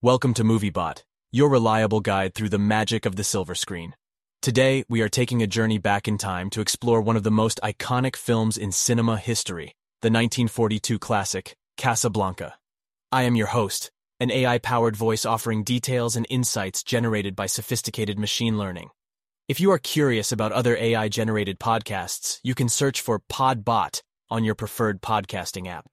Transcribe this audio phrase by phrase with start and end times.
[0.00, 1.02] Welcome to MovieBot,
[1.32, 3.96] your reliable guide through the magic of the silver screen.
[4.40, 7.58] Today, we are taking a journey back in time to explore one of the most
[7.64, 12.54] iconic films in cinema history, the 1942 classic, Casablanca.
[13.10, 13.90] I am your host,
[14.20, 18.90] an AI-powered voice offering details and insights generated by sophisticated machine learning.
[19.48, 24.54] If you are curious about other AI-generated podcasts, you can search for Podbot on your
[24.54, 25.86] preferred podcasting app.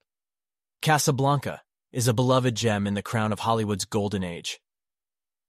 [0.81, 1.61] Casablanca
[1.91, 4.59] is a beloved gem in the crown of Hollywood's golden age.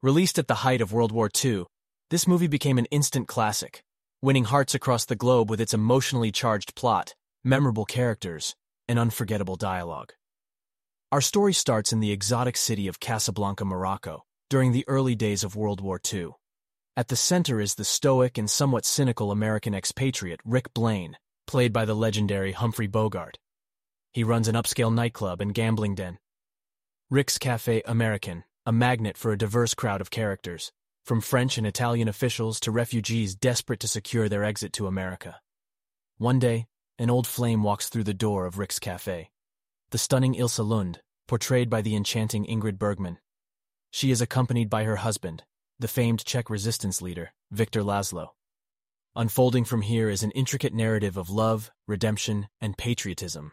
[0.02, 1.64] Released at the height of World War II,
[2.10, 3.82] this movie became an instant classic,
[4.20, 8.54] winning hearts across the globe with its emotionally charged plot, memorable characters,
[8.86, 10.12] and unforgettable dialogue.
[11.10, 15.56] Our story starts in the exotic city of Casablanca, Morocco, during the early days of
[15.56, 16.30] World War II.
[16.96, 21.16] At the center is the stoic and somewhat cynical American expatriate Rick Blaine,
[21.46, 23.38] played by the legendary Humphrey Bogart.
[24.12, 26.18] He runs an upscale nightclub and gambling den.
[27.10, 30.72] Rick's Cafe American, a magnet for a diverse crowd of characters,
[31.04, 35.40] from French and Italian officials to refugees desperate to secure their exit to America.
[36.16, 36.66] One day,
[36.98, 39.30] an old flame walks through the door of Rick's Cafe.
[39.90, 43.18] The stunning Ilsa Lund, portrayed by the enchanting Ingrid Bergman.
[43.90, 45.44] She is accompanied by her husband,
[45.78, 48.30] the famed Czech resistance leader, Victor Laszlo.
[49.16, 53.52] Unfolding from here is an intricate narrative of love, redemption, and patriotism.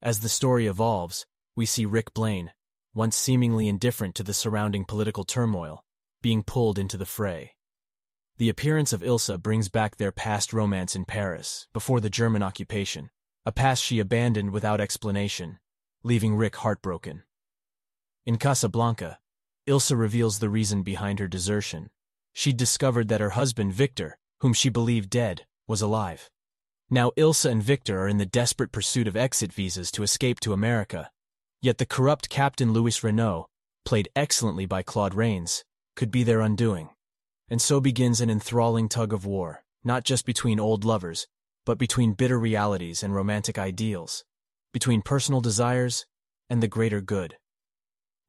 [0.00, 2.52] As the story evolves, we see Rick Blaine,
[2.94, 5.82] once seemingly indifferent to the surrounding political turmoil,
[6.22, 7.56] being pulled into the fray.
[8.36, 13.10] The appearance of Ilsa brings back their past romance in Paris, before the German occupation,
[13.44, 15.58] a past she abandoned without explanation,
[16.04, 17.24] leaving Rick heartbroken.
[18.26, 19.18] In Casablanca,
[19.66, 21.90] Ilsa reveals the reason behind her desertion.
[22.32, 26.28] She'd discovered that her husband, Victor, whom she believed dead, was alive.
[26.90, 30.52] Now Ilsa and Victor are in the desperate pursuit of exit visas to escape to
[30.52, 31.10] America.
[31.62, 33.46] Yet the corrupt Captain Louis Renault,
[33.86, 35.64] played excellently by Claude Rains,
[35.96, 36.90] could be their undoing.
[37.48, 41.26] And so begins an enthralling tug of war, not just between old lovers,
[41.64, 44.26] but between bitter realities and romantic ideals,
[44.74, 46.04] between personal desires
[46.50, 47.38] and the greater good.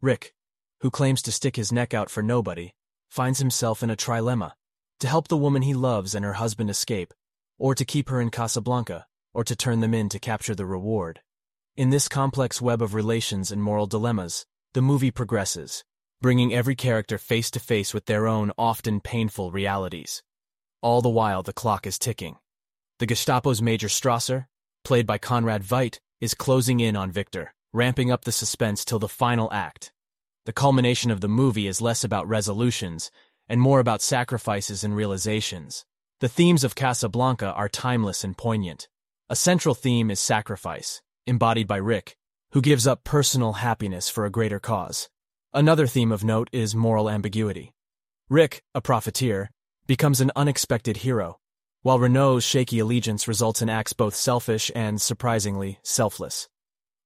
[0.01, 0.33] Rick,
[0.79, 2.71] who claims to stick his neck out for nobody,
[3.09, 4.53] finds himself in a trilemma
[4.99, 7.13] to help the woman he loves and her husband escape,
[7.57, 11.21] or to keep her in Casablanca, or to turn them in to capture the reward.
[11.75, 15.83] In this complex web of relations and moral dilemmas, the movie progresses,
[16.21, 20.23] bringing every character face to face with their own often painful realities.
[20.81, 22.37] All the while, the clock is ticking.
[22.99, 24.45] The Gestapo's Major Strasser,
[24.85, 29.09] played by Conrad Veidt, is closing in on Victor, ramping up the suspense till the
[29.09, 29.91] final act.
[30.45, 33.11] The culmination of the movie is less about resolutions
[33.47, 35.85] and more about sacrifices and realizations.
[36.19, 38.87] The themes of Casablanca are timeless and poignant.
[39.29, 42.15] A central theme is sacrifice, embodied by Rick,
[42.51, 45.09] who gives up personal happiness for a greater cause.
[45.53, 47.73] Another theme of note is moral ambiguity.
[48.29, 49.51] Rick, a profiteer,
[49.87, 51.39] becomes an unexpected hero,
[51.81, 56.47] while Renault's shaky allegiance results in acts both selfish and, surprisingly, selfless.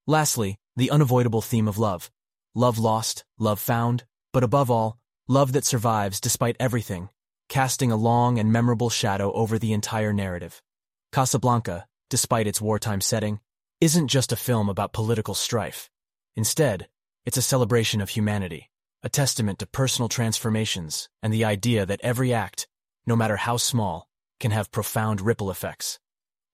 [0.08, 2.12] Lastly, the unavoidable theme of love
[2.56, 4.99] love lost, love found, but above all,
[5.30, 7.08] love that survives despite everything,
[7.50, 10.64] casting a long and memorable shadow over the entire narrative.
[11.12, 13.40] Casablanca, despite its wartime setting,
[13.80, 15.88] isn't just a film about political strife.
[16.36, 16.88] Instead,
[17.28, 18.72] it's a celebration of humanity,
[19.04, 22.68] a testament to personal transformations and the idea that every act,
[23.06, 24.10] no matter how small,
[24.40, 26.00] can have profound ripple effects.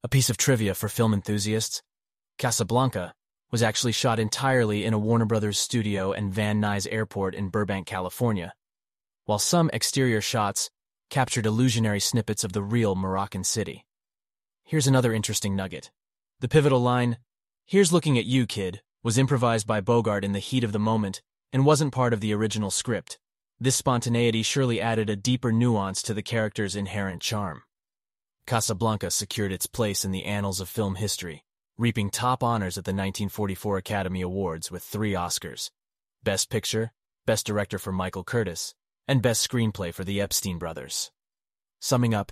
[0.04, 1.82] A piece of trivia for film enthusiasts
[2.38, 3.14] Casablanca
[3.52, 7.88] was actually shot entirely in a Warner Brothers studio and Van Nuys Airport in Burbank,
[7.88, 8.54] California,
[9.26, 10.70] while some exterior shots
[11.10, 13.86] captured illusionary snippets of the real Moroccan city.
[14.64, 15.92] Here's another interesting nugget.
[16.40, 17.18] The pivotal line,
[17.68, 21.24] Here's looking at you, kid, was improvised by Bogart in the heat of the moment
[21.52, 23.18] and wasn't part of the original script.
[23.60, 27.64] This spontaneity surely added a deeper nuance to the character's inherent charm.
[28.46, 31.44] Casablanca secured its place in the annals of film history,
[31.76, 35.72] reaping top honors at the 1944 Academy Awards with three Oscars
[36.24, 36.92] Best Picture,
[37.26, 38.76] Best Director for Michael Curtiz,
[39.08, 41.12] and Best Screenplay for the Epstein brothers.
[41.80, 42.32] Summing up,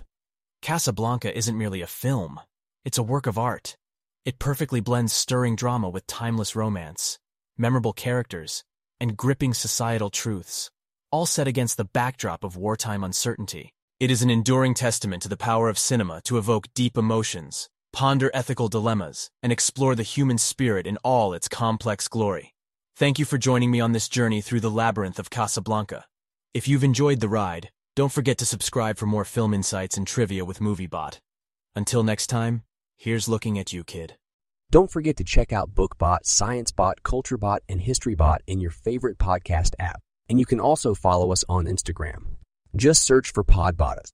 [0.62, 2.40] Casablanca isn't merely a film,
[2.84, 3.76] it's a work of art.
[4.24, 7.18] It perfectly blends stirring drama with timeless romance,
[7.58, 8.64] memorable characters,
[8.98, 10.70] and gripping societal truths,
[11.10, 13.74] all set against the backdrop of wartime uncertainty.
[14.00, 18.30] It is an enduring testament to the power of cinema to evoke deep emotions, ponder
[18.34, 22.54] ethical dilemmas, and explore the human spirit in all its complex glory.
[22.96, 26.06] Thank you for joining me on this journey through the labyrinth of Casablanca.
[26.54, 30.44] If you've enjoyed the ride, don't forget to subscribe for more film insights and trivia
[30.44, 31.18] with MovieBot.
[31.74, 32.62] Until next time,
[32.96, 34.14] here's looking at you, kid.
[34.70, 40.00] Don't forget to check out BookBot, ScienceBot, CultureBot, and HistoryBot in your favorite podcast app.
[40.28, 42.36] And you can also follow us on Instagram.
[42.76, 44.12] Just search for Podbottas.